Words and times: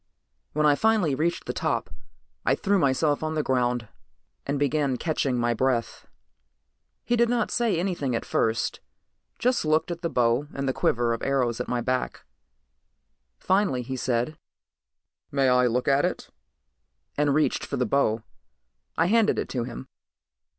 When 0.53 0.65
I 0.65 0.73
finally 0.73 1.13
reached 1.13 1.45
the 1.45 1.53
top, 1.53 1.91
I 2.43 2.55
threw 2.55 2.79
myself 2.79 3.21
on 3.21 3.35
the 3.35 3.43
ground 3.43 3.87
and 4.47 4.57
began 4.57 4.97
catching 4.97 5.37
my 5.37 5.53
breath. 5.53 6.07
He 7.05 7.15
didn't 7.15 7.51
say 7.51 7.77
anything 7.79 8.15
at 8.15 8.25
first, 8.25 8.79
just 9.37 9.63
looked 9.63 9.91
at 9.91 10.01
the 10.01 10.09
bow 10.09 10.47
and 10.55 10.67
the 10.67 10.73
quiver 10.73 11.13
of 11.13 11.21
arrows 11.21 11.59
on 11.61 11.67
my 11.69 11.81
back. 11.81 12.25
Finally 13.37 13.83
he 13.83 13.95
said, 13.95 14.35
"May 15.31 15.49
I 15.49 15.67
look 15.67 15.87
at 15.87 16.03
it?" 16.03 16.29
and 17.15 17.35
reached 17.35 17.63
for 17.63 17.77
the 17.77 17.85
bow. 17.85 18.23
I 18.97 19.05
handed 19.05 19.37
it 19.37 19.49
to 19.49 19.65
him. 19.65 19.87